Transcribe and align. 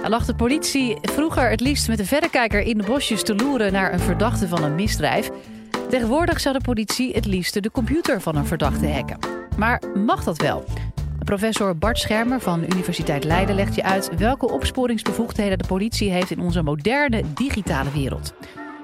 Hij 0.00 0.10
lag 0.10 0.24
de 0.24 0.34
politie 0.34 0.96
vroeger 1.02 1.50
het 1.50 1.60
liefst 1.60 1.88
met 1.88 1.98
een 1.98 2.06
verrekijker 2.06 2.60
in 2.60 2.78
de 2.78 2.84
bosjes 2.84 3.22
te 3.22 3.34
loeren 3.34 3.72
naar 3.72 3.92
een 3.92 4.00
verdachte 4.00 4.48
van 4.48 4.62
een 4.62 4.74
misdrijf. 4.74 5.30
Tegenwoordig 5.88 6.40
zou 6.40 6.58
de 6.58 6.64
politie 6.64 7.12
het 7.12 7.26
liefst 7.26 7.62
de 7.62 7.70
computer 7.70 8.20
van 8.20 8.36
een 8.36 8.46
verdachte 8.46 8.88
hacken. 8.88 9.18
Maar 9.56 9.82
mag 9.94 10.24
dat 10.24 10.38
wel? 10.38 10.64
Professor 11.24 11.76
Bart 11.76 11.98
Schermer 11.98 12.40
van 12.40 12.64
Universiteit 12.72 13.24
Leiden 13.24 13.54
legt 13.54 13.74
je 13.74 13.82
uit 13.82 14.10
welke 14.16 14.50
opsporingsbevoegdheden 14.50 15.58
de 15.58 15.66
politie 15.66 16.10
heeft 16.10 16.30
in 16.30 16.40
onze 16.40 16.62
moderne 16.62 17.22
digitale 17.34 17.90
wereld. 17.90 18.34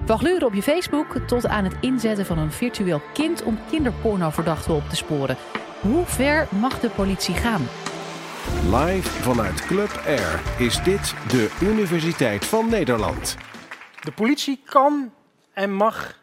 Van 0.05 0.19
gluren 0.19 0.47
op 0.47 0.53
je 0.53 0.63
Facebook 0.63 1.17
tot 1.27 1.47
aan 1.47 1.63
het 1.63 1.75
inzetten 1.81 2.25
van 2.25 2.37
een 2.37 2.51
virtueel 2.51 3.01
kind 3.13 3.43
om 3.43 3.59
kinderpornoverdachten 3.69 4.75
op 4.75 4.89
te 4.89 4.95
sporen. 4.95 5.37
Hoe 5.81 6.05
ver 6.05 6.47
mag 6.59 6.79
de 6.79 6.89
politie 6.89 7.35
gaan? 7.35 7.67
Live 8.53 9.09
vanuit 9.09 9.65
Club 9.65 10.01
Air 10.05 10.41
is 10.59 10.83
dit 10.83 11.13
de 11.29 11.57
Universiteit 11.61 12.45
van 12.45 12.69
Nederland. 12.69 13.37
De 14.01 14.11
politie 14.11 14.61
kan 14.65 15.13
en 15.53 15.73
mag 15.73 16.19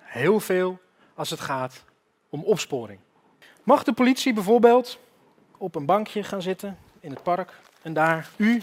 heel 0.00 0.40
veel 0.40 0.78
als 1.14 1.30
het 1.30 1.40
gaat 1.40 1.84
om 2.28 2.42
opsporing. 2.42 2.98
Mag 3.62 3.84
de 3.84 3.92
politie 3.92 4.32
bijvoorbeeld 4.32 4.98
op 5.56 5.74
een 5.74 5.86
bankje 5.86 6.22
gaan 6.22 6.42
zitten 6.42 6.78
in 7.00 7.10
het 7.10 7.22
park 7.22 7.60
en 7.82 7.92
daar 7.92 8.30
u 8.36 8.62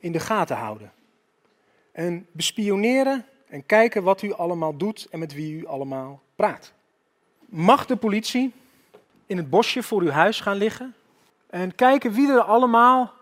in 0.00 0.12
de 0.12 0.20
gaten 0.20 0.56
houden? 0.56 0.92
En 1.92 2.26
bespioneren 2.32 3.26
en 3.48 3.66
kijken 3.66 4.02
wat 4.02 4.22
u 4.22 4.32
allemaal 4.32 4.76
doet 4.76 5.06
en 5.10 5.18
met 5.18 5.34
wie 5.34 5.52
u 5.52 5.66
allemaal 5.66 6.22
praat. 6.36 6.72
Mag 7.46 7.86
de 7.86 7.96
politie 7.96 8.52
in 9.26 9.36
het 9.36 9.50
bosje 9.50 9.82
voor 9.82 10.02
uw 10.02 10.10
huis 10.10 10.40
gaan 10.40 10.56
liggen 10.56 10.94
en 11.52 11.74
kijken 11.74 12.12
wie 12.12 12.32
er 12.32 12.40
allemaal 12.40 13.12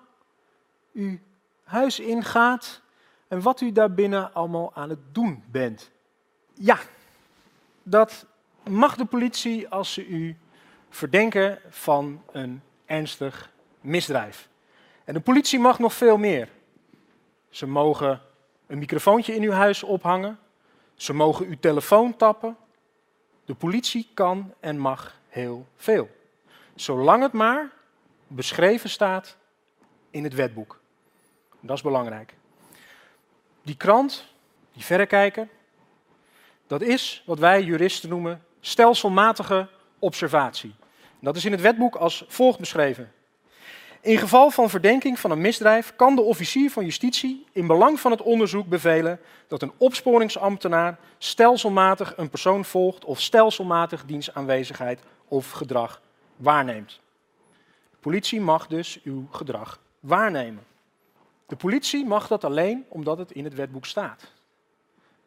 uw 0.93 1.19
huis 1.65 2.01
ingaat 2.01 2.81
en 3.29 3.43
wat 3.43 3.61
u 3.61 3.73
daarbinnen 3.73 4.35
allemaal 4.35 4.71
aan 4.75 4.89
het 4.89 4.99
doen 5.13 5.43
bent? 5.51 5.91
Ja, 6.55 6.79
dat 7.83 8.27
mag 8.69 8.97
de 8.97 9.05
politie 9.05 9.69
als 9.69 9.93
ze 9.93 10.07
u 10.07 10.37
verdenken 10.91 11.59
van 11.69 12.23
een 12.33 12.63
ernstig 12.87 13.51
misdrijf. 13.81 14.49
En 15.05 15.15
de 15.15 15.21
politie 15.21 15.59
mag 15.59 15.79
nog 15.79 15.95
veel 15.95 16.17
meer. 16.17 16.49
Ze 17.49 17.67
mogen 17.67 18.21
een 18.67 18.79
microfoontje 18.79 19.35
in 19.35 19.43
uw 19.43 19.53
huis 19.53 19.83
ophangen. 19.83 20.39
Ze 20.95 21.13
mogen 21.13 21.47
uw 21.47 21.57
telefoon 21.61 22.17
tappen. 22.17 22.57
De 23.45 23.55
politie 23.55 24.11
kan 24.15 24.55
en 24.61 24.79
mag 24.79 25.15
heel 25.29 25.67
veel. 25.77 26.11
Zolang 26.75 27.23
het 27.23 27.33
maar 27.33 27.79
beschreven 28.31 28.91
staat 28.91 29.37
in 30.11 30.25
het 30.25 30.35
wetboek. 30.35 30.81
Dat 31.61 31.77
is 31.77 31.83
belangrijk. 31.83 32.35
Die 33.63 33.77
krant, 33.77 34.25
die 34.73 34.85
verrekijker, 34.85 35.49
dat 36.67 36.83
is 36.83 37.23
wat 37.27 37.39
wij 37.39 37.63
juristen 37.63 38.09
noemen 38.09 38.45
stelselmatige 38.61 39.69
observatie. 39.99 40.75
Dat 41.21 41.37
is 41.37 41.45
in 41.45 41.53
het 41.53 41.61
wetboek 41.61 41.97
als 41.97 42.25
volgt 42.29 42.59
beschreven. 42.59 43.13
In 44.01 44.19
geval 44.19 44.51
van 44.51 44.71
verdenking 44.71 45.19
van 45.19 45.31
een 45.31 45.41
misdrijf 45.41 45.93
kan 45.97 46.15
de 46.15 46.23
officier 46.23 46.71
van 46.71 46.85
justitie 46.85 47.47
in 47.53 47.67
belang 47.67 48.01
van 48.01 48.11
het 48.11 48.23
onderzoek 48.23 48.67
bevelen 48.67 49.21
dat 49.49 49.63
een 49.63 49.73
opsporingsambtenaar 49.77 50.99
stelselmatig 51.19 52.17
een 52.17 52.31
persoon 52.31 52.65
volgt 52.65 53.05
of 53.05 53.21
stelselmatig 53.21 54.05
dienstaanwezigheid 54.05 55.01
of 55.29 55.51
gedrag 55.51 56.01
waarneemt. 56.37 57.01
Politie 58.01 58.41
mag 58.41 58.67
dus 58.67 59.01
uw 59.03 59.27
gedrag 59.31 59.81
waarnemen. 60.01 60.65
De 61.47 61.57
politie 61.57 62.07
mag 62.07 62.27
dat 62.29 62.45
alleen 62.45 62.85
omdat 62.89 63.19
het 63.19 63.33
in 63.33 63.45
het 63.45 63.55
wetboek 63.55 63.87
staat. 63.87 64.33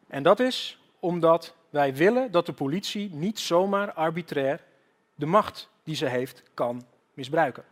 En 0.06 0.22
dat 0.22 0.40
is 0.40 0.78
omdat 1.00 1.54
wij 1.70 1.94
willen 1.94 2.30
dat 2.30 2.46
de 2.46 2.52
politie 2.52 3.10
niet 3.12 3.38
zomaar 3.38 3.92
arbitrair 3.92 4.60
de 5.14 5.26
macht 5.26 5.68
die 5.82 5.94
ze 5.94 6.06
heeft 6.06 6.42
kan 6.54 6.82
misbruiken. 7.14 7.64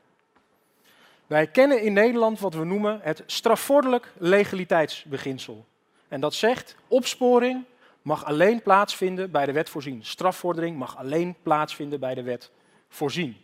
Wij 1.26 1.46
kennen 1.46 1.82
in 1.82 1.92
Nederland 1.92 2.40
wat 2.40 2.54
we 2.54 2.64
noemen 2.64 3.00
het 3.02 3.22
strafvordelijk 3.26 4.12
legaliteitsbeginsel. 4.16 5.64
En 6.08 6.20
dat 6.20 6.34
zegt, 6.34 6.76
opsporing 6.88 7.64
mag 8.02 8.24
alleen 8.24 8.62
plaatsvinden 8.62 9.30
bij 9.30 9.46
de 9.46 9.52
wet 9.52 9.68
voorzien. 9.68 10.04
Strafvordering 10.04 10.76
mag 10.76 10.96
alleen 10.96 11.36
plaatsvinden 11.42 12.00
bij 12.00 12.14
de 12.14 12.22
wet 12.22 12.50
voorzien. 12.88 13.36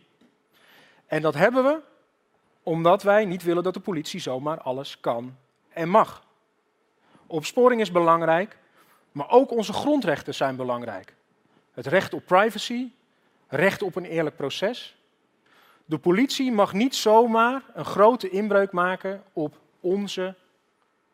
En 1.09 1.21
dat 1.21 1.33
hebben 1.33 1.63
we 1.63 1.79
omdat 2.63 3.03
wij 3.03 3.25
niet 3.25 3.43
willen 3.43 3.63
dat 3.63 3.73
de 3.73 3.79
politie 3.79 4.19
zomaar 4.19 4.61
alles 4.61 4.99
kan 4.99 5.35
en 5.69 5.89
mag. 5.89 6.23
Opsporing 7.27 7.81
is 7.81 7.91
belangrijk, 7.91 8.57
maar 9.11 9.29
ook 9.29 9.51
onze 9.51 9.73
grondrechten 9.73 10.35
zijn 10.35 10.55
belangrijk. 10.55 11.13
Het 11.73 11.87
recht 11.87 12.13
op 12.13 12.25
privacy, 12.25 12.91
recht 13.47 13.81
op 13.81 13.95
een 13.95 14.05
eerlijk 14.05 14.35
proces. 14.35 14.97
De 15.85 15.97
politie 15.97 16.51
mag 16.51 16.73
niet 16.73 16.95
zomaar 16.95 17.61
een 17.73 17.85
grote 17.85 18.29
inbreuk 18.29 18.71
maken 18.71 19.23
op 19.33 19.59
onze 19.79 20.35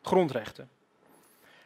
grondrechten. 0.02 0.68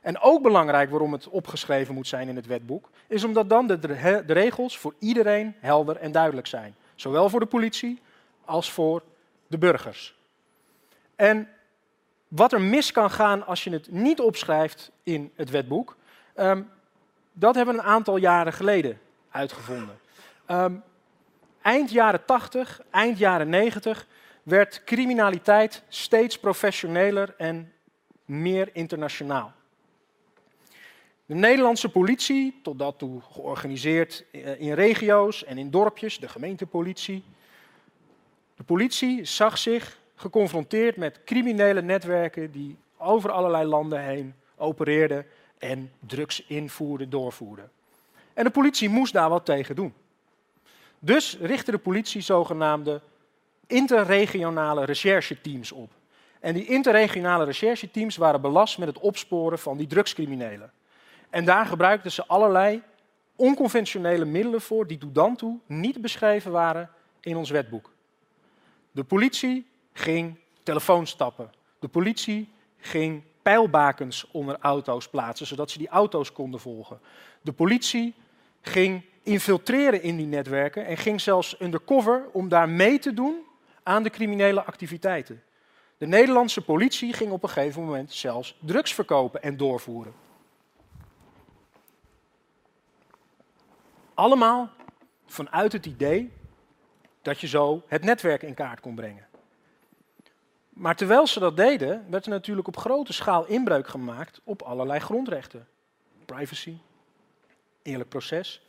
En 0.01 0.21
ook 0.21 0.43
belangrijk 0.43 0.91
waarom 0.91 1.13
het 1.13 1.29
opgeschreven 1.29 1.95
moet 1.95 2.07
zijn 2.07 2.29
in 2.29 2.37
het 2.37 2.47
wetboek, 2.47 2.91
is 3.07 3.25
omdat 3.25 3.49
dan 3.49 3.67
de, 3.67 3.79
de 4.27 4.33
regels 4.33 4.79
voor 4.79 4.95
iedereen 4.99 5.55
helder 5.61 5.97
en 5.97 6.13
duidelijk 6.13 6.47
zijn. 6.47 6.75
Zowel 6.95 7.29
voor 7.29 7.41
de 7.41 7.47
politie 7.47 8.01
als 8.45 8.73
voor 8.73 9.03
de 9.47 9.59
burgers. 9.59 10.19
En 11.17 11.49
wat 12.29 12.53
er 12.53 12.61
mis 12.61 12.93
kan 12.93 13.11
gaan 13.11 13.47
als 13.47 13.65
je 13.65 13.71
het 13.71 13.91
niet 13.91 14.21
opschrijft 14.21 14.91
in 15.03 15.33
het 15.35 15.51
wetboek, 15.51 15.97
um, 16.37 16.71
dat 17.33 17.55
hebben 17.55 17.75
we 17.75 17.81
een 17.81 17.87
aantal 17.87 18.17
jaren 18.17 18.53
geleden 18.53 19.01
uitgevonden. 19.31 19.99
Um, 20.51 20.83
eind 21.63 21.91
jaren 21.91 22.25
80, 22.25 22.81
eind 22.91 23.19
jaren 23.19 23.49
90 23.49 24.07
werd 24.43 24.85
criminaliteit 24.85 25.83
steeds 25.89 26.39
professioneler 26.39 27.35
en 27.37 27.73
meer 28.25 28.69
internationaal. 28.73 29.53
De 31.27 31.35
Nederlandse 31.35 31.89
politie, 31.89 32.61
tot 32.63 32.79
dat 32.79 32.99
toe 32.99 33.21
georganiseerd 33.33 34.25
eh, 34.33 34.61
in 34.61 34.73
regio's 34.73 35.45
en 35.45 35.59
in 35.59 35.71
dorpjes, 35.71 36.19
de 36.19 36.29
gemeentepolitie. 36.29 37.25
De 38.61 38.67
politie 38.67 39.25
zag 39.25 39.59
zich 39.59 39.99
geconfronteerd 40.15 40.97
met 40.97 41.21
criminele 41.25 41.83
netwerken 41.83 42.51
die 42.51 42.77
over 42.97 43.31
allerlei 43.31 43.65
landen 43.65 44.05
heen 44.05 44.35
opereerden 44.57 45.27
en 45.59 45.93
drugs 46.07 46.47
invoerden, 46.47 47.11
doorvoerden. 47.11 47.71
En 48.35 48.45
de 48.45 48.51
politie 48.51 48.89
moest 48.89 49.13
daar 49.13 49.29
wat 49.29 49.45
tegen 49.45 49.77
doen. 49.77 49.95
Dus 50.99 51.39
richtte 51.41 51.71
de 51.71 51.79
politie 51.79 52.21
zogenaamde 52.21 53.01
interregionale 53.67 54.85
rechercheteams 54.85 55.73
op. 55.73 55.93
En 56.41 56.55
die 56.55 56.67
interregionale 56.67 57.45
rechercheteams 57.45 58.17
waren 58.17 58.41
belast 58.41 58.79
met 58.79 58.89
het 58.89 58.99
opsporen 58.99 59.59
van 59.59 59.77
die 59.77 59.87
drugscriminelen. 59.87 60.73
En 61.31 61.45
daar 61.45 61.67
gebruikten 61.67 62.13
ze 62.13 62.27
allerlei 62.27 62.83
onconventionele 63.37 64.25
middelen 64.25 64.61
voor 64.61 64.87
die 64.87 64.99
tot 64.99 65.15
dan 65.15 65.37
toe 65.37 65.59
niet 65.67 66.01
beschreven 66.01 66.53
waren 66.53 66.91
in 67.21 67.37
ons 67.37 67.51
wetboek. 67.51 67.91
De 68.91 69.05
politie 69.05 69.67
ging 69.93 70.39
telefoons 70.63 71.15
tappen. 71.15 71.51
De 71.79 71.89
politie 71.89 72.49
ging 72.79 73.23
pijlbakens 73.43 74.27
onder 74.31 74.57
auto's 74.61 75.09
plaatsen, 75.09 75.47
zodat 75.47 75.71
ze 75.71 75.79
die 75.79 75.89
auto's 75.89 76.33
konden 76.33 76.61
volgen. 76.61 77.01
De 77.43 77.53
politie 77.53 78.15
ging 78.61 79.05
infiltreren 79.23 80.03
in 80.03 80.17
die 80.17 80.27
netwerken 80.27 80.87
en 80.87 80.97
ging 80.97 81.21
zelfs 81.21 81.61
undercover 81.61 82.29
om 82.33 82.49
daar 82.49 82.69
mee 82.69 82.99
te 82.99 83.15
doen 83.15 83.37
aan 83.83 84.03
de 84.03 84.11
criminele 84.11 84.65
activiteiten. 84.65 85.43
De 85.99 86.07
Nederlandse 86.07 86.61
politie 86.61 87.13
ging 87.13 87.31
op 87.31 87.43
een 87.43 87.49
gegeven 87.49 87.85
moment 87.85 88.13
zelfs 88.13 88.59
drugs 88.61 88.95
verkopen 88.95 89.43
en 89.43 89.57
doorvoeren. 89.57 90.13
Allemaal 94.15 94.71
vanuit 95.27 95.73
het 95.73 95.87
idee 95.87 96.33
dat 97.31 97.41
je 97.41 97.47
zo 97.47 97.83
het 97.87 98.05
netwerk 98.05 98.43
in 98.43 98.55
kaart 98.55 98.81
kon 98.81 98.95
brengen. 98.95 99.27
Maar 100.69 100.97
terwijl 100.97 101.27
ze 101.27 101.41
dat 101.41 101.57
deden, 101.57 102.07
werd 102.09 102.25
er 102.25 102.31
natuurlijk 102.31 102.69
op 102.69 102.77
grote 102.77 103.13
schaal 103.13 103.47
inbreuk 103.47 103.89
gemaakt 103.89 104.41
op 104.45 104.63
allerlei 104.63 105.01
grondrechten. 105.01 105.69
Privacy, 106.25 106.77
eerlijk 107.83 108.09
proces. 108.09 108.63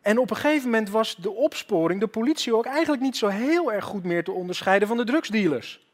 En 0.00 0.18
op 0.18 0.30
een 0.30 0.36
gegeven 0.36 0.70
moment 0.70 0.90
was 0.90 1.16
de 1.16 1.30
opsporing, 1.30 2.00
de 2.00 2.06
politie 2.06 2.56
ook 2.56 2.66
eigenlijk 2.66 3.02
niet 3.02 3.16
zo 3.16 3.28
heel 3.28 3.72
erg 3.72 3.84
goed 3.84 4.04
meer 4.04 4.24
te 4.24 4.32
onderscheiden 4.32 4.88
van 4.88 4.96
de 4.96 5.04
drugsdealers. 5.04 5.86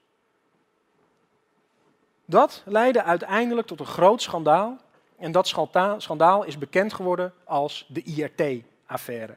Dat 2.25 2.62
leidde 2.65 3.03
uiteindelijk 3.03 3.67
tot 3.67 3.81
een 3.81 3.87
groot 3.87 4.23
schandaal. 4.23 4.79
En 5.19 5.32
dat 5.32 5.49
schandaal 5.99 6.44
is 6.44 6.59
bekend 6.59 6.93
geworden 6.93 7.32
als 7.44 7.87
de 7.88 8.03
IRT-affaire, 8.03 9.37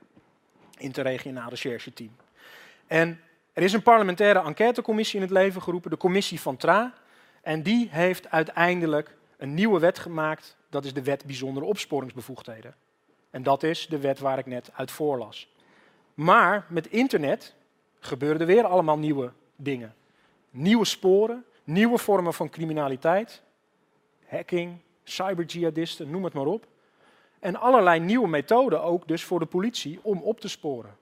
Interregionaal 0.81 1.49
Recherche 1.49 1.93
Team. 1.93 2.15
En 2.87 3.19
Er 3.53 3.63
is 3.63 3.73
een 3.73 3.83
parlementaire 3.83 4.43
enquêtecommissie 4.43 5.15
in 5.15 5.21
het 5.21 5.31
leven 5.31 5.61
geroepen, 5.61 5.89
de 5.89 5.97
commissie 5.97 6.39
van 6.39 6.57
Tra. 6.57 6.93
En 7.41 7.63
die 7.63 7.87
heeft 7.91 8.29
uiteindelijk 8.29 9.15
een 9.37 9.53
nieuwe 9.53 9.79
wet 9.79 9.99
gemaakt. 9.99 10.57
Dat 10.69 10.85
is 10.85 10.93
de 10.93 11.03
wet 11.03 11.25
bijzondere 11.25 11.65
opsporingsbevoegdheden. 11.65 12.75
En 13.29 13.43
dat 13.43 13.63
is 13.63 13.87
de 13.87 13.99
wet 13.99 14.19
waar 14.19 14.37
ik 14.37 14.45
net 14.45 14.69
uit 14.73 14.91
voorlas. 14.91 15.53
Maar 16.13 16.65
met 16.69 16.87
internet 16.87 17.55
gebeuren 17.99 18.39
er 18.41 18.47
weer 18.47 18.65
allemaal 18.65 18.97
nieuwe 18.97 19.31
dingen. 19.55 19.95
Nieuwe 20.49 20.85
sporen, 20.85 21.45
nieuwe 21.63 21.97
vormen 21.97 22.33
van 22.33 22.49
criminaliteit, 22.49 23.41
hacking, 24.27 24.77
cyberjihadisten, 25.03 26.09
noem 26.09 26.23
het 26.23 26.33
maar 26.33 26.45
op. 26.45 26.67
En 27.41 27.55
allerlei 27.55 27.99
nieuwe 27.99 28.27
methoden 28.27 28.83
ook 28.83 29.07
dus 29.07 29.23
voor 29.23 29.39
de 29.39 29.45
politie 29.45 29.99
om 30.01 30.21
op 30.21 30.39
te 30.39 30.47
sporen. 30.47 30.97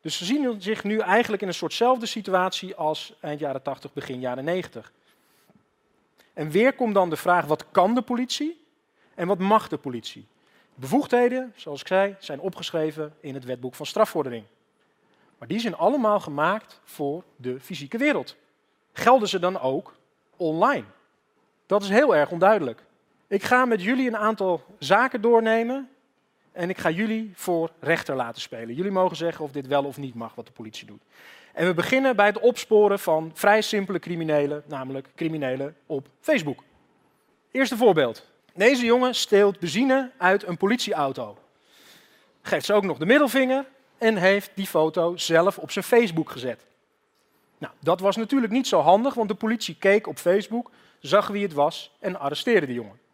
Dus 0.00 0.18
ze 0.18 0.24
zien 0.24 0.62
zich 0.62 0.84
nu 0.84 0.98
eigenlijk 0.98 1.42
in 1.42 1.48
een 1.48 1.54
soortzelfde 1.54 2.06
situatie 2.06 2.74
als 2.74 3.14
eind 3.20 3.40
jaren 3.40 3.62
80, 3.62 3.92
begin 3.92 4.20
jaren 4.20 4.44
90. 4.44 4.92
En 6.32 6.50
weer 6.50 6.72
komt 6.72 6.94
dan 6.94 7.10
de 7.10 7.16
vraag, 7.16 7.46
wat 7.46 7.70
kan 7.70 7.94
de 7.94 8.02
politie 8.02 8.64
en 9.14 9.26
wat 9.26 9.38
mag 9.38 9.68
de 9.68 9.78
politie? 9.78 10.26
Bevoegdheden, 10.74 11.52
zoals 11.56 11.80
ik 11.80 11.86
zei, 11.86 12.16
zijn 12.18 12.40
opgeschreven 12.40 13.14
in 13.20 13.34
het 13.34 13.44
wetboek 13.44 13.74
van 13.74 13.86
strafvordering. 13.86 14.44
Maar 15.38 15.48
die 15.48 15.58
zijn 15.58 15.76
allemaal 15.76 16.20
gemaakt 16.20 16.80
voor 16.84 17.24
de 17.36 17.60
fysieke 17.60 17.98
wereld. 17.98 18.36
Gelden 18.92 19.28
ze 19.28 19.38
dan 19.38 19.60
ook 19.60 19.94
online? 20.36 20.84
Dat 21.66 21.82
is 21.82 21.88
heel 21.88 22.16
erg 22.16 22.30
onduidelijk. 22.30 22.85
Ik 23.28 23.42
ga 23.42 23.64
met 23.64 23.82
jullie 23.82 24.06
een 24.06 24.16
aantal 24.16 24.64
zaken 24.78 25.20
doornemen 25.20 25.88
en 26.52 26.68
ik 26.68 26.78
ga 26.78 26.90
jullie 26.90 27.32
voor 27.34 27.70
rechter 27.80 28.16
laten 28.16 28.40
spelen. 28.40 28.74
Jullie 28.74 28.90
mogen 28.90 29.16
zeggen 29.16 29.44
of 29.44 29.52
dit 29.52 29.66
wel 29.66 29.84
of 29.84 29.96
niet 29.96 30.14
mag 30.14 30.34
wat 30.34 30.46
de 30.46 30.52
politie 30.52 30.86
doet. 30.86 31.02
En 31.52 31.66
we 31.66 31.74
beginnen 31.74 32.16
bij 32.16 32.26
het 32.26 32.38
opsporen 32.38 32.98
van 32.98 33.30
vrij 33.34 33.62
simpele 33.62 33.98
criminelen, 33.98 34.62
namelijk 34.66 35.08
criminelen 35.14 35.76
op 35.86 36.08
Facebook. 36.20 36.62
Eerste 37.50 37.76
voorbeeld. 37.76 38.26
Deze 38.54 38.84
jongen 38.84 39.14
steelt 39.14 39.58
benzine 39.58 40.10
uit 40.16 40.46
een 40.46 40.56
politieauto. 40.56 41.38
Geeft 42.42 42.66
ze 42.66 42.72
ook 42.72 42.84
nog 42.84 42.98
de 42.98 43.06
middelvinger 43.06 43.64
en 43.98 44.16
heeft 44.16 44.50
die 44.54 44.66
foto 44.66 45.16
zelf 45.16 45.58
op 45.58 45.70
zijn 45.70 45.84
Facebook 45.84 46.30
gezet. 46.30 46.66
Nou, 47.58 47.72
dat 47.80 48.00
was 48.00 48.16
natuurlijk 48.16 48.52
niet 48.52 48.66
zo 48.66 48.80
handig, 48.80 49.14
want 49.14 49.28
de 49.28 49.34
politie 49.34 49.76
keek 49.78 50.06
op 50.06 50.18
Facebook, 50.18 50.70
zag 51.00 51.26
wie 51.26 51.42
het 51.42 51.52
was 51.52 51.96
en 52.00 52.18
arresteerde 52.18 52.66
de 52.66 52.72
jongen. 52.72 53.04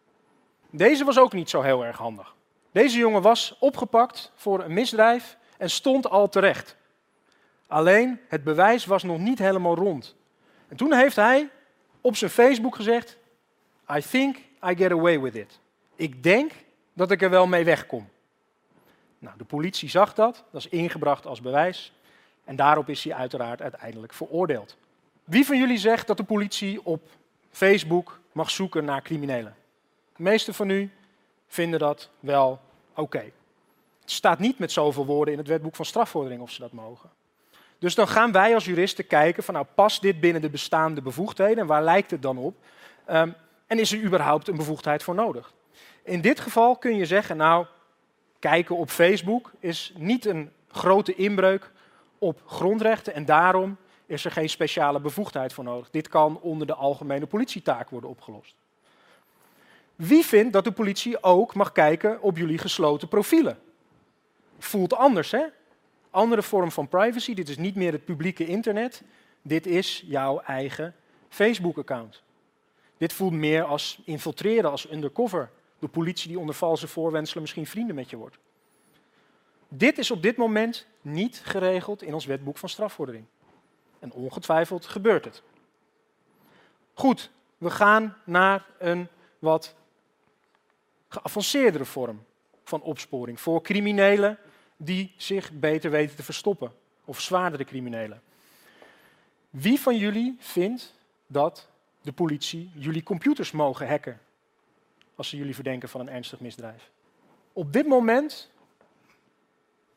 Deze 0.75 1.03
was 1.03 1.19
ook 1.19 1.33
niet 1.33 1.49
zo 1.49 1.61
heel 1.61 1.85
erg 1.85 1.97
handig. 1.97 2.35
Deze 2.71 2.97
jongen 2.97 3.21
was 3.21 3.55
opgepakt 3.59 4.31
voor 4.35 4.63
een 4.63 4.73
misdrijf 4.73 5.37
en 5.57 5.69
stond 5.69 6.09
al 6.09 6.29
terecht. 6.29 6.75
Alleen 7.67 8.19
het 8.27 8.43
bewijs 8.43 8.85
was 8.85 9.03
nog 9.03 9.19
niet 9.19 9.39
helemaal 9.39 9.75
rond. 9.75 10.15
En 10.67 10.77
toen 10.77 10.93
heeft 10.93 11.15
hij 11.15 11.49
op 12.01 12.15
zijn 12.15 12.31
Facebook 12.31 12.75
gezegd: 12.75 13.17
I 13.95 14.01
think 14.01 14.37
I 14.37 14.75
get 14.75 14.91
away 14.91 15.19
with 15.19 15.35
it. 15.35 15.59
Ik 15.95 16.23
denk 16.23 16.51
dat 16.93 17.11
ik 17.11 17.21
er 17.21 17.29
wel 17.29 17.47
mee 17.47 17.65
wegkom. 17.65 18.09
Nou, 19.19 19.37
de 19.37 19.43
politie 19.43 19.89
zag 19.89 20.13
dat, 20.13 20.43
dat 20.51 20.61
is 20.65 20.69
ingebracht 20.69 21.25
als 21.25 21.41
bewijs. 21.41 21.93
En 22.43 22.55
daarop 22.55 22.89
is 22.89 23.03
hij 23.03 23.13
uiteraard 23.13 23.61
uiteindelijk 23.61 24.13
veroordeeld. 24.13 24.77
Wie 25.23 25.45
van 25.45 25.57
jullie 25.57 25.77
zegt 25.77 26.07
dat 26.07 26.17
de 26.17 26.23
politie 26.23 26.85
op 26.85 27.09
Facebook 27.51 28.19
mag 28.31 28.49
zoeken 28.49 28.85
naar 28.85 29.01
criminelen? 29.01 29.55
De 30.15 30.23
meeste 30.23 30.53
van 30.53 30.69
u 30.69 30.91
vinden 31.47 31.79
dat 31.79 32.09
wel 32.19 32.59
oké. 32.95 33.31
Het 34.01 34.11
staat 34.11 34.39
niet 34.39 34.59
met 34.59 34.71
zoveel 34.71 35.05
woorden 35.05 35.33
in 35.33 35.39
het 35.39 35.47
wetboek 35.47 35.75
van 35.75 35.85
strafvordering 35.85 36.41
of 36.41 36.51
ze 36.51 36.61
dat 36.61 36.71
mogen. 36.71 37.09
Dus 37.79 37.95
dan 37.95 38.07
gaan 38.07 38.31
wij 38.31 38.53
als 38.53 38.65
juristen 38.65 39.07
kijken 39.07 39.43
van 39.43 39.53
nou 39.53 39.65
past 39.75 40.01
dit 40.01 40.19
binnen 40.19 40.41
de 40.41 40.49
bestaande 40.49 41.01
bevoegdheden 41.01 41.57
en 41.57 41.65
waar 41.67 41.83
lijkt 41.83 42.11
het 42.11 42.21
dan 42.21 42.37
op? 42.37 42.55
Ehm, 43.05 43.31
en 43.67 43.79
is 43.79 43.91
er 43.91 44.03
überhaupt 44.03 44.47
een 44.47 44.55
bevoegdheid 44.55 45.03
voor 45.03 45.15
nodig? 45.15 45.53
In 46.03 46.21
dit 46.21 46.39
geval 46.39 46.75
kun 46.75 46.95
je 46.95 47.05
zeggen, 47.05 47.37
nou, 47.37 47.65
kijken 48.39 48.77
op 48.77 48.89
Facebook 48.89 49.51
is 49.59 49.93
niet 49.97 50.25
een 50.25 50.51
grote 50.67 51.15
inbreuk 51.15 51.71
op 52.17 52.41
grondrechten 52.45 53.13
en 53.13 53.25
daarom 53.25 53.77
is 54.05 54.25
er 54.25 54.31
geen 54.31 54.49
speciale 54.49 54.99
bevoegdheid 54.99 55.53
voor 55.53 55.63
nodig. 55.63 55.89
Dit 55.89 56.07
kan 56.07 56.39
onder 56.41 56.67
de 56.67 56.73
algemene 56.73 57.25
politietaak 57.25 57.89
worden 57.89 58.09
opgelost. 58.09 58.55
Wie 59.95 60.25
vindt 60.25 60.53
dat 60.53 60.63
de 60.63 60.71
politie 60.71 61.23
ook 61.23 61.55
mag 61.55 61.71
kijken 61.71 62.21
op 62.21 62.37
jullie 62.37 62.57
gesloten 62.57 63.07
profielen? 63.07 63.59
Voelt 64.57 64.93
anders, 64.93 65.31
hè? 65.31 65.45
Andere 66.09 66.43
vorm 66.43 66.71
van 66.71 66.87
privacy. 66.87 67.33
Dit 67.33 67.49
is 67.49 67.57
niet 67.57 67.75
meer 67.75 67.91
het 67.91 68.05
publieke 68.05 68.45
internet. 68.45 69.03
Dit 69.41 69.65
is 69.65 70.03
jouw 70.05 70.39
eigen 70.39 70.95
Facebook-account. 71.29 72.23
Dit 72.97 73.13
voelt 73.13 73.33
meer 73.33 73.63
als 73.63 74.01
infiltreren, 74.05 74.71
als 74.71 74.91
undercover. 74.91 75.49
De 75.79 75.87
politie 75.87 76.27
die 76.27 76.39
onder 76.39 76.55
valse 76.55 76.87
voorwenselen 76.87 77.41
misschien 77.41 77.67
vrienden 77.67 77.95
met 77.95 78.09
je 78.09 78.17
wordt. 78.17 78.37
Dit 79.67 79.97
is 79.97 80.11
op 80.11 80.21
dit 80.21 80.37
moment 80.37 80.87
niet 81.01 81.41
geregeld 81.43 82.01
in 82.01 82.13
ons 82.13 82.25
wetboek 82.25 82.57
van 82.57 82.69
strafvordering. 82.69 83.25
En 83.99 84.11
ongetwijfeld 84.11 84.85
gebeurt 84.85 85.25
het. 85.25 85.43
Goed, 86.93 87.31
we 87.57 87.69
gaan 87.69 88.17
naar 88.25 88.65
een 88.79 89.07
wat 89.39 89.75
geavanceerdere 91.13 91.85
vorm 91.85 92.25
van 92.63 92.81
opsporing 92.81 93.41
voor 93.41 93.61
criminelen 93.61 94.37
die 94.77 95.13
zich 95.17 95.51
beter 95.51 95.91
weten 95.91 96.15
te 96.15 96.23
verstoppen 96.23 96.73
of 97.05 97.21
zwaardere 97.21 97.63
criminelen. 97.63 98.21
Wie 99.49 99.79
van 99.79 99.97
jullie 99.97 100.35
vindt 100.39 100.93
dat 101.27 101.69
de 102.01 102.11
politie 102.11 102.71
jullie 102.75 103.03
computers 103.03 103.51
mogen 103.51 103.87
hacken 103.87 104.19
als 105.15 105.29
ze 105.29 105.37
jullie 105.37 105.55
verdenken 105.55 105.89
van 105.89 106.01
een 106.01 106.09
ernstig 106.09 106.39
misdrijf? 106.39 106.91
Op 107.53 107.73
dit 107.73 107.87
moment 107.87 108.51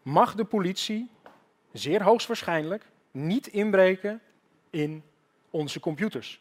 mag 0.03 0.35
de 0.35 0.45
politie 0.45 1.11
zeer 1.73 2.03
hoogstwaarschijnlijk 2.03 2.87
niet 3.11 3.47
inbreken 3.47 4.21
in 4.71 5.03
onze 5.51 5.81
computers. 5.81 6.41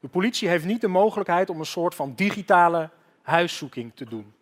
De 0.00 0.08
politie 0.08 0.48
heeft 0.48 0.64
niet 0.64 0.80
de 0.80 0.88
mogelijkheid 0.88 1.50
om 1.50 1.58
een 1.58 1.66
soort 1.66 1.94
van 1.94 2.14
digitale 2.14 2.90
huiszoeking 3.22 3.92
te 3.94 4.04
doen. 4.04 4.32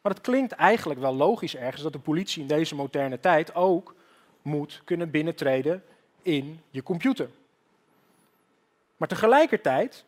Maar 0.00 0.12
het 0.12 0.20
klinkt 0.20 0.52
eigenlijk 0.52 1.00
wel 1.00 1.14
logisch 1.14 1.56
ergens 1.56 1.82
dat 1.82 1.92
de 1.92 1.98
politie 1.98 2.42
in 2.42 2.48
deze 2.48 2.74
moderne 2.74 3.20
tijd 3.20 3.54
ook 3.54 3.94
moet 4.42 4.80
kunnen 4.84 5.10
binnentreden 5.10 5.84
in 6.22 6.60
je 6.70 6.82
computer. 6.82 7.28
Maar 8.96 9.08
tegelijkertijd, 9.08 10.04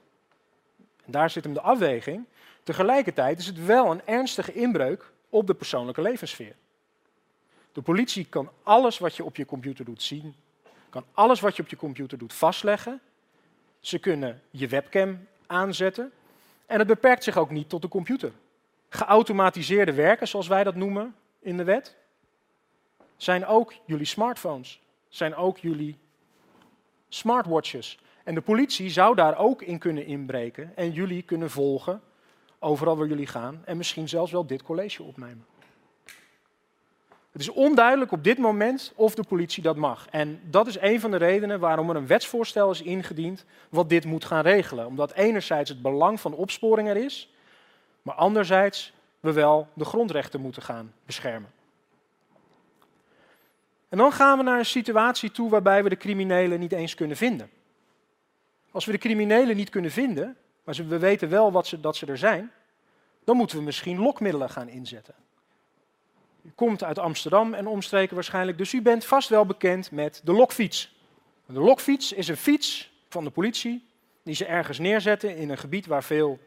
en 1.04 1.12
daar 1.12 1.30
zit 1.30 1.44
hem 1.44 1.52
de 1.52 1.60
afweging, 1.60 2.24
tegelijkertijd 2.62 3.38
is 3.38 3.46
het 3.46 3.64
wel 3.64 3.90
een 3.90 4.06
ernstige 4.06 4.52
inbreuk 4.52 5.12
op 5.28 5.46
de 5.46 5.54
persoonlijke 5.54 6.02
levenssfeer. 6.02 6.54
De 7.72 7.82
politie 7.82 8.24
kan 8.24 8.50
alles 8.62 8.98
wat 8.98 9.16
je 9.16 9.24
op 9.24 9.36
je 9.36 9.44
computer 9.44 9.84
doet 9.84 10.02
zien, 10.02 10.34
kan 10.90 11.04
alles 11.12 11.40
wat 11.40 11.56
je 11.56 11.62
op 11.62 11.68
je 11.68 11.76
computer 11.76 12.18
doet 12.18 12.34
vastleggen. 12.34 13.00
Ze 13.80 13.98
kunnen 13.98 14.42
je 14.50 14.68
webcam 14.68 15.26
aanzetten 15.46 16.12
en 16.68 16.78
het 16.78 16.88
beperkt 16.88 17.24
zich 17.24 17.36
ook 17.36 17.50
niet 17.50 17.68
tot 17.68 17.82
de 17.82 17.88
computer. 17.88 18.32
Geautomatiseerde 18.88 19.92
werken, 19.92 20.28
zoals 20.28 20.48
wij 20.48 20.64
dat 20.64 20.74
noemen 20.74 21.14
in 21.40 21.56
de 21.56 21.64
wet, 21.64 21.96
zijn 23.16 23.46
ook 23.46 23.74
jullie 23.86 24.06
smartphones, 24.06 24.80
zijn 25.08 25.34
ook 25.34 25.58
jullie 25.58 25.98
smartwatches. 27.08 27.98
En 28.24 28.34
de 28.34 28.40
politie 28.40 28.90
zou 28.90 29.14
daar 29.14 29.38
ook 29.38 29.62
in 29.62 29.78
kunnen 29.78 30.06
inbreken 30.06 30.76
en 30.76 30.92
jullie 30.92 31.22
kunnen 31.22 31.50
volgen 31.50 32.00
overal 32.58 32.96
waar 32.96 33.08
jullie 33.08 33.26
gaan 33.26 33.62
en 33.64 33.76
misschien 33.76 34.08
zelfs 34.08 34.32
wel 34.32 34.46
dit 34.46 34.62
college 34.62 35.02
opnemen. 35.02 35.46
Het 37.38 37.46
is 37.46 37.52
onduidelijk 37.54 38.12
op 38.12 38.24
dit 38.24 38.38
moment 38.38 38.92
of 38.94 39.14
de 39.14 39.22
politie 39.22 39.62
dat 39.62 39.76
mag. 39.76 40.06
En 40.10 40.40
dat 40.44 40.66
is 40.66 40.80
een 40.80 41.00
van 41.00 41.10
de 41.10 41.16
redenen 41.16 41.60
waarom 41.60 41.90
er 41.90 41.96
een 41.96 42.06
wetsvoorstel 42.06 42.70
is 42.70 42.82
ingediend 42.82 43.44
wat 43.68 43.88
dit 43.88 44.04
moet 44.04 44.24
gaan 44.24 44.42
regelen. 44.42 44.86
Omdat 44.86 45.12
enerzijds 45.12 45.70
het 45.70 45.82
belang 45.82 46.20
van 46.20 46.34
opsporing 46.34 46.88
er 46.88 46.96
is, 46.96 47.32
maar 48.02 48.14
anderzijds 48.14 48.92
we 49.20 49.32
wel 49.32 49.68
de 49.72 49.84
grondrechten 49.84 50.40
moeten 50.40 50.62
gaan 50.62 50.92
beschermen. 51.06 51.50
En 53.88 53.98
dan 53.98 54.12
gaan 54.12 54.38
we 54.38 54.44
naar 54.44 54.58
een 54.58 54.66
situatie 54.66 55.30
toe 55.30 55.50
waarbij 55.50 55.82
we 55.82 55.88
de 55.88 55.96
criminelen 55.96 56.60
niet 56.60 56.72
eens 56.72 56.94
kunnen 56.94 57.16
vinden. 57.16 57.50
Als 58.70 58.84
we 58.84 58.92
de 58.92 58.98
criminelen 58.98 59.56
niet 59.56 59.70
kunnen 59.70 59.90
vinden, 59.90 60.36
maar 60.64 60.74
we 60.74 60.98
weten 60.98 61.28
wel 61.28 61.52
wat 61.52 61.66
ze, 61.66 61.80
dat 61.80 61.96
ze 61.96 62.06
er 62.06 62.18
zijn, 62.18 62.52
dan 63.24 63.36
moeten 63.36 63.56
we 63.58 63.62
misschien 63.62 63.98
lokmiddelen 63.98 64.50
gaan 64.50 64.68
inzetten. 64.68 65.14
U 66.42 66.50
komt 66.54 66.84
uit 66.84 66.98
Amsterdam 66.98 67.54
en 67.54 67.66
omstreken 67.66 68.14
waarschijnlijk, 68.14 68.58
dus 68.58 68.72
u 68.72 68.82
bent 68.82 69.04
vast 69.04 69.28
wel 69.28 69.46
bekend 69.46 69.90
met 69.90 70.20
de 70.24 70.32
lokfiets. 70.32 70.96
De 71.46 71.60
lokfiets 71.60 72.12
is 72.12 72.28
een 72.28 72.36
fiets 72.36 72.92
van 73.08 73.24
de 73.24 73.30
politie 73.30 73.86
die 74.22 74.34
ze 74.34 74.44
ergens 74.44 74.78
neerzetten 74.78 75.36
in 75.36 75.50
een 75.50 75.58
gebied 75.58 75.86
waar 75.86 76.04
veel 76.04 76.38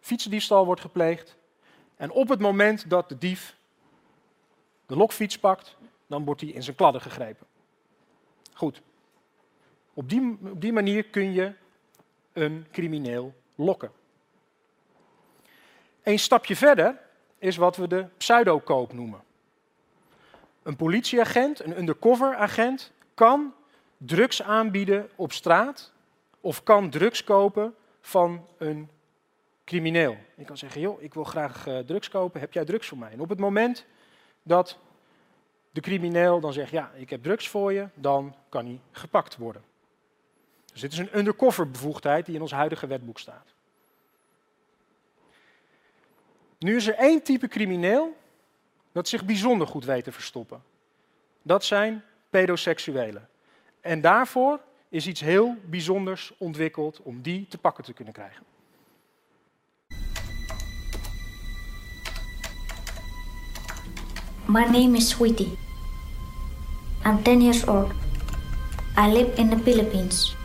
fietsendiefstal 0.00 0.64
wordt 0.64 0.80
gepleegd. 0.80 1.36
En 1.96 2.10
op 2.10 2.28
het 2.28 2.40
moment 2.40 2.90
dat 2.90 3.08
de 3.08 3.18
dief 3.18 3.56
de 4.86 4.96
lokfiets 4.96 5.38
pakt, 5.38 5.76
dan 6.06 6.24
wordt 6.24 6.40
hij 6.40 6.50
in 6.50 6.62
zijn 6.62 6.76
kladden 6.76 7.00
gegrepen. 7.00 7.46
Goed. 8.52 8.80
Op 9.94 10.08
die, 10.08 10.38
op 10.42 10.60
die 10.60 10.72
manier 10.72 11.04
kun 11.04 11.32
je 11.32 11.52
een 12.32 12.66
crimineel 12.72 13.34
lokken. 13.54 13.92
Een 16.02 16.18
stapje 16.18 16.56
verder 16.56 16.98
is 17.40 17.56
wat 17.56 17.76
we 17.76 17.88
de 17.88 18.06
pseudokoop 18.16 18.92
noemen. 18.92 19.20
Een 20.62 20.76
politieagent, 20.76 21.64
een 21.64 21.78
undercover 21.78 22.36
agent, 22.36 22.92
kan 23.14 23.54
drugs 23.96 24.42
aanbieden 24.42 25.10
op 25.16 25.32
straat 25.32 25.92
of 26.40 26.62
kan 26.62 26.90
drugs 26.90 27.24
kopen 27.24 27.74
van 28.00 28.46
een 28.58 28.88
crimineel. 29.64 30.16
Je 30.34 30.44
kan 30.44 30.56
zeggen, 30.56 30.80
joh, 30.80 31.02
ik 31.02 31.14
wil 31.14 31.24
graag 31.24 31.66
uh, 31.66 31.78
drugs 31.78 32.08
kopen, 32.08 32.40
heb 32.40 32.52
jij 32.52 32.64
drugs 32.64 32.88
voor 32.88 32.98
mij? 32.98 33.12
En 33.12 33.20
op 33.20 33.28
het 33.28 33.38
moment 33.38 33.84
dat 34.42 34.78
de 35.70 35.80
crimineel 35.80 36.40
dan 36.40 36.52
zegt, 36.52 36.70
ja, 36.70 36.90
ik 36.94 37.10
heb 37.10 37.22
drugs 37.22 37.48
voor 37.48 37.72
je, 37.72 37.88
dan 37.94 38.34
kan 38.48 38.64
hij 38.64 38.80
gepakt 38.90 39.36
worden. 39.36 39.62
Dus 40.72 40.80
dit 40.80 40.92
is 40.92 40.98
een 40.98 41.18
undercover 41.18 41.70
bevoegdheid 41.70 42.26
die 42.26 42.34
in 42.34 42.40
ons 42.40 42.52
huidige 42.52 42.86
wetboek 42.86 43.18
staat. 43.18 43.54
Nu 46.60 46.76
is 46.76 46.86
er 46.86 46.94
één 46.94 47.22
type 47.22 47.48
crimineel 47.48 48.16
dat 48.92 49.08
zich 49.08 49.24
bijzonder 49.24 49.66
goed 49.66 49.84
weet 49.84 50.04
te 50.04 50.12
verstoppen. 50.12 50.62
Dat 51.42 51.64
zijn 51.64 52.02
pedoseksuelen. 52.30 53.28
En 53.80 54.00
daarvoor 54.00 54.60
is 54.88 55.06
iets 55.06 55.20
heel 55.20 55.56
bijzonders 55.64 56.32
ontwikkeld 56.38 57.00
om 57.02 57.22
die 57.22 57.46
te 57.48 57.58
pakken 57.58 57.84
te 57.84 57.92
kunnen 57.92 58.12
krijgen. 58.12 58.44
My 64.46 64.64
name 64.64 64.96
is 64.96 65.08
Sweetie. 65.08 65.58
I'm 67.04 67.22
10 67.22 67.42
years 67.42 67.64
old. 67.64 67.90
I 68.98 69.12
live 69.12 69.34
in 69.34 69.48
the 69.48 69.58
Philippines. 69.58 70.36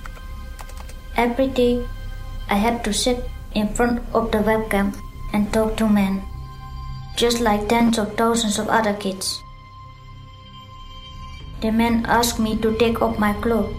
Every 1.15 1.51
day 1.51 1.74
I 2.50 2.53
have 2.53 2.81
to 2.81 2.91
sit 2.91 3.17
in 3.51 3.75
front 3.75 4.00
of 4.13 4.29
the 4.29 4.43
webcam 4.43 5.04
and 5.36 5.51
talk 5.51 5.75
to 5.75 5.88
men, 5.88 6.24
just 7.20 7.42
like 7.42 7.68
tens 7.68 7.98
of 8.00 8.15
thousands 8.15 8.58
of 8.58 8.70
other 8.70 8.94
kids. 8.94 9.44
The 11.60 11.72
men 11.72 12.06
ask 12.08 12.39
me 12.39 12.56
to 12.63 12.72
take 12.77 13.01
off 13.01 13.20
my 13.20 13.34
clothes. 13.44 13.75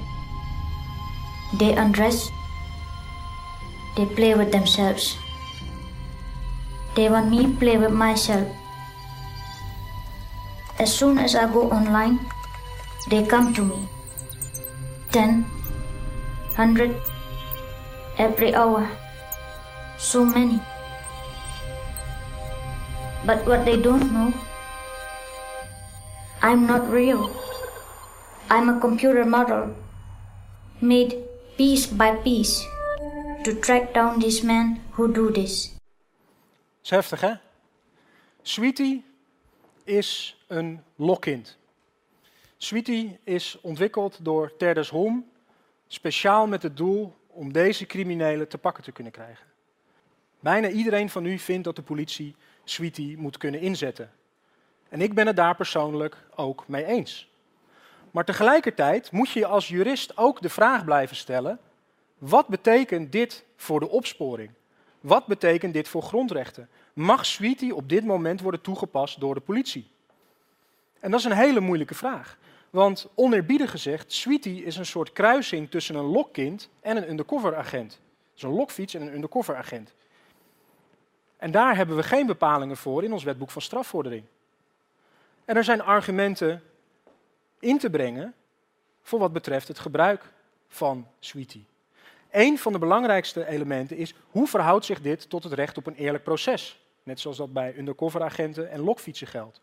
They 1.59 1.73
undress. 1.73 2.29
They 3.97 4.05
play 4.05 4.35
with 4.35 4.53
themselves. 4.53 5.17
They 6.95 7.09
want 7.09 7.31
me 7.31 7.57
play 7.57 7.79
with 7.79 7.93
myself. 7.93 8.47
As 10.79 10.93
soon 10.93 11.17
as 11.17 11.35
I 11.35 11.51
go 11.51 11.71
online, 11.71 12.21
they 13.09 13.25
come 13.25 13.55
to 13.55 13.65
me. 13.65 13.89
Ten, 15.13 15.45
hundred, 16.55 16.97
every 18.19 18.55
hour. 18.55 18.89
So 19.97 20.25
many. 20.25 20.61
But 23.27 23.45
what 23.45 23.65
they 23.65 23.83
don't 23.83 24.13
know, 24.13 24.33
I'm 26.43 26.67
not 26.67 26.89
real. 26.91 27.31
I'm 28.49 28.69
a 28.69 28.79
computer 28.79 29.25
model 29.25 29.75
made 30.81 31.17
piece 31.57 31.87
by 31.87 32.15
piece 32.23 32.65
to 33.43 33.59
track 33.59 33.93
down 33.93 34.21
these 34.21 34.47
men 34.47 34.81
who 34.91 35.13
do 35.13 35.33
this. 35.33 35.75
is 36.83 36.91
heftig, 36.91 37.21
hè? 37.21 37.33
Sweetie 38.43 39.05
is 39.85 40.39
een 40.47 40.83
lokkind. 40.97 41.59
Sweetie 42.57 43.19
is 43.25 43.59
ontwikkeld 43.61 44.19
door 44.25 44.57
Terdes 44.57 44.89
Hom, 44.89 45.27
speciaal 45.87 46.47
met 46.47 46.63
het 46.63 46.77
doel 46.77 47.15
om 47.27 47.53
deze 47.53 47.87
criminelen 47.87 48.49
te 48.49 48.59
pakken 48.59 48.85
te 48.85 48.93
kunnen 48.93 49.13
krijgen. 49.13 49.47
Bijna 50.41 50.69
iedereen 50.69 51.11
van 51.11 51.25
u 51.25 51.39
vindt 51.39 51.65
dat 51.65 51.77
de 51.77 51.83
politie 51.83 52.37
Sweetie 52.69 53.19
moet 53.19 53.37
kunnen 53.37 53.61
inzetten. 53.61 54.11
En 54.89 55.01
ik 55.01 55.15
ben 55.15 55.27
het 55.27 55.37
daar 55.37 55.57
persoonlijk 55.57 56.17
ook 56.35 56.69
mee 56.69 56.85
eens. 56.85 57.29
Maar 58.11 58.25
tegelijkertijd 58.25 59.11
moet 59.11 59.31
je 59.31 59.47
als 59.47 59.69
jurist 59.69 60.17
ook 60.17 60.43
de 60.43 60.49
vraag 60.49 60.85
blijven 60.85 61.17
stellen: 61.17 61.59
wat 62.19 62.49
betekent 62.49 63.13
dit 63.13 63.45
voor 63.57 63.81
de 63.81 63.89
opsporing? 63.89 64.51
Wat 65.01 65.27
betekent 65.27 65.73
dit 65.73 65.89
voor 65.89 66.03
grondrechten? 66.03 66.69
Mag 66.93 67.27
Sweetie 67.27 67.75
op 67.75 67.89
dit 67.89 68.05
moment 68.05 68.41
worden 68.41 68.61
toegepast 68.61 69.21
door 69.21 69.35
de 69.35 69.41
politie? 69.41 69.91
En 71.01 71.11
dat 71.11 71.21
is 71.21 71.27
een 71.27 71.33
hele 71.33 71.61
moeilijke 71.61 71.95
vraag. 71.95 72.39
Want 72.71 73.09
oneerbiedig 73.15 73.71
gezegd, 73.71 74.13
Sweetie 74.13 74.65
is 74.65 74.77
een 74.77 74.87
soort 74.87 75.13
kruising 75.13 75.71
tussen 75.71 75.95
een 75.95 76.05
lokkind 76.05 76.69
en 76.81 76.97
een 76.97 77.11
undercover 77.11 77.57
agent. 77.57 78.01
Dus 78.35 78.43
een 78.43 78.51
lokfiets 78.51 78.95
en 78.95 79.03
een 79.03 79.15
undercover 79.15 79.57
agent. 79.57 79.95
En 81.37 81.51
daar 81.51 81.77
hebben 81.77 81.97
we 81.97 82.03
geen 82.03 82.27
bepalingen 82.27 82.77
voor 82.77 83.05
in 83.05 83.13
ons 83.13 83.25
wetboek 83.25 83.51
van 83.51 83.63
strafvordering. 83.63 84.25
En 85.45 85.57
er 85.57 85.65
zijn 85.65 85.83
argumenten 85.83 86.63
in 87.59 87.79
te 87.79 87.91
brengen 87.91 88.35
voor 89.03 89.19
wat 89.19 89.33
betreft 89.33 89.69
het 89.69 89.79
gebruik 89.79 90.23
van 90.69 91.07
Sweetie. 91.19 91.67
Een 92.31 92.59
van 92.59 92.73
de 92.73 92.79
belangrijkste 92.79 93.47
elementen 93.47 93.97
is 93.97 94.15
hoe 94.31 94.47
verhoudt 94.47 94.85
zich 94.85 95.01
dit 95.01 95.31
tot 95.31 95.45
het 95.45 95.53
recht 95.53 95.77
op 95.77 95.87
een 95.87 95.95
eerlijk 95.95 96.25
proces? 96.25 96.81
Net 97.03 97.21
zoals 97.21 97.37
dat 97.37 97.53
bij 97.53 97.75
undercoveragenten 97.77 98.71
en 98.71 98.81
lokfietsen 98.81 99.27
geldt. 99.27 99.61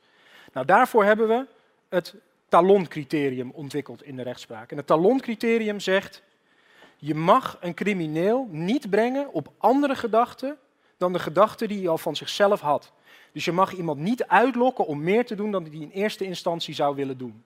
Nou, 0.53 0.65
daarvoor 0.65 1.03
hebben 1.03 1.27
we 1.27 1.46
het 1.89 2.15
taloncriterium 2.50 3.51
ontwikkeld 3.51 4.03
in 4.03 4.15
de 4.15 4.22
rechtspraak. 4.22 4.72
En 4.72 4.77
het 4.77 4.88
taloncriterium 4.88 5.80
zegt, 5.80 6.24
je 6.98 7.15
mag 7.15 7.58
een 7.62 7.74
crimineel 7.74 8.48
niet 8.51 8.89
brengen 8.89 9.34
op 9.34 9.51
andere 9.58 9.96
gedachten 9.96 10.58
dan 11.03 11.13
de 11.13 11.19
gedachten 11.19 11.67
die 11.67 11.79
hij 11.79 11.88
al 11.88 11.98
van 11.98 12.15
zichzelf 12.15 12.60
had. 12.60 12.91
Dus 13.31 13.45
je 13.45 13.51
mag 13.51 13.74
iemand 13.74 14.00
niet 14.00 14.27
uitlokken 14.27 14.86
om 14.86 15.03
meer 15.03 15.25
te 15.25 15.36
doen 15.36 15.51
dan 15.51 15.63
hij 15.63 15.72
in 15.72 15.89
eerste 15.89 16.25
instantie 16.25 16.74
zou 16.74 16.95
willen 16.95 17.17
doen. 17.17 17.43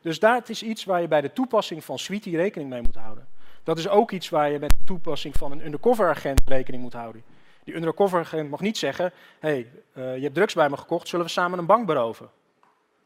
Dus 0.00 0.18
dat 0.18 0.48
is 0.48 0.62
iets 0.62 0.84
waar 0.84 1.00
je 1.00 1.08
bij 1.08 1.20
de 1.20 1.32
toepassing 1.32 1.84
van 1.84 1.98
Sweetie 1.98 2.36
rekening 2.36 2.70
mee 2.70 2.82
moet 2.82 2.94
houden. 2.94 3.26
Dat 3.62 3.78
is 3.78 3.88
ook 3.88 4.10
iets 4.10 4.28
waar 4.28 4.50
je 4.50 4.58
met 4.58 4.70
de 4.70 4.84
toepassing 4.84 5.36
van 5.36 5.52
een 5.52 5.64
undercover 5.64 6.08
agent 6.08 6.40
rekening 6.44 6.82
moet 6.82 6.92
houden. 6.92 7.22
Die 7.64 7.74
undercover 7.74 8.20
agent 8.20 8.50
mag 8.50 8.60
niet 8.60 8.78
zeggen, 8.78 9.12
hé, 9.38 9.48
hey, 9.48 9.70
uh, 9.94 10.16
je 10.16 10.22
hebt 10.22 10.34
drugs 10.34 10.54
bij 10.54 10.68
me 10.68 10.76
gekocht, 10.76 11.08
zullen 11.08 11.26
we 11.26 11.32
samen 11.32 11.58
een 11.58 11.66
bank 11.66 11.86
beroven? 11.86 12.30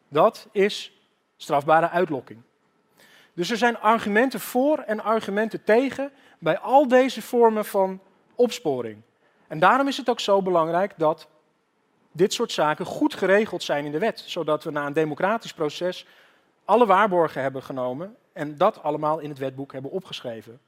Dat 0.09 0.49
is 0.52 0.92
strafbare 1.37 1.88
uitlokking. 1.88 2.40
Dus 3.35 3.50
er 3.50 3.57
zijn 3.57 3.78
argumenten 3.78 4.40
voor 4.40 4.78
en 4.78 5.00
argumenten 5.00 5.64
tegen 5.64 6.12
bij 6.38 6.59
al 6.59 6.88
deze 6.88 7.23
vormen 7.23 7.64
van 7.64 8.00
opsporing. 8.35 9.02
En 9.50 9.59
daarom 9.59 9.88
is 9.88 9.97
het 9.97 10.09
ook 10.09 10.21
zo 10.21 10.42
belangrijk 10.42 10.92
dat 10.97 11.28
dit 12.12 12.33
soort 12.33 12.52
zaken 12.52 12.87
goed 12.87 13.14
geregeld 13.14 13.62
zijn 13.62 13.85
in 13.85 13.92
de 13.92 13.99
wet, 13.99 14.23
zodat 14.26 14.64
we 14.64 14.71
na 14.71 14.87
een 14.87 14.92
democratisch 14.92 15.52
proces 15.52 16.07
alle 16.64 16.87
waarborgen 16.87 17.42
hebben 17.42 17.62
genomen 17.62 18.16
en 18.33 18.57
dat 18.57 18.83
allemaal 18.83 19.19
in 19.19 19.28
het 19.28 19.38
wetboek 19.38 19.73
hebben 19.73 19.90
opgeschreven. 19.90 20.61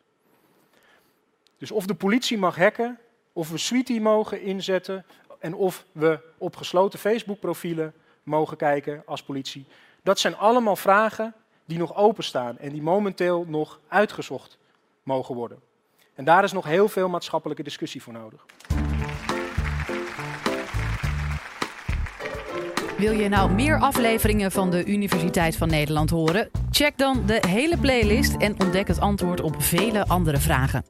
Dus 1.59 1.71
of 1.71 1.87
de 1.87 1.95
politie 1.95 2.39
mag 2.39 2.57
hacken, 2.57 2.99
of 3.33 3.51
we 3.51 3.59
Sweetie 3.59 4.01
mogen 4.01 4.41
inzetten 4.41 5.05
en 5.39 5.55
of 5.55 5.85
we 5.93 6.21
op 6.39 6.57
gesloten 6.57 6.99
Facebook-profielen 6.99 7.95
mogen 8.23 8.57
kijken 8.57 9.03
als 9.07 9.23
politie. 9.23 9.67
Dat 10.03 10.19
zijn 10.19 10.37
allemaal 10.37 10.77
vragen 10.77 11.35
die 11.65 11.79
nog 11.79 11.97
openstaan 11.97 12.59
en 12.59 12.73
die 12.73 12.83
momenteel 12.83 13.45
nog 13.49 13.81
uitgezocht 13.89 14.59
mogen 15.03 15.35
worden. 15.35 15.63
En 16.15 16.25
daar 16.25 16.45
is 16.45 16.53
nog 16.53 16.65
heel 16.65 16.89
veel 16.89 17.09
maatschappelijke 17.09 17.63
discussie 17.63 18.03
voor 18.03 18.13
nodig. 18.13 18.47
Wil 22.99 23.13
je 23.13 23.29
nou 23.29 23.51
meer 23.51 23.79
afleveringen 23.79 24.53
van 24.53 24.71
de 24.71 24.85
Universiteit 24.85 25.57
van 25.57 25.69
Nederland 25.69 26.11
horen? 26.11 26.51
Check 26.71 26.99
dan 26.99 27.23
de 27.27 27.43
hele 27.49 27.79
playlist 27.79 28.37
en 28.37 28.61
ontdek 28.61 28.89
het 28.89 29.01
antwoord 29.01 29.41
op 29.41 29.63
vele 29.63 30.07
andere 30.07 30.39
vragen. 30.39 30.85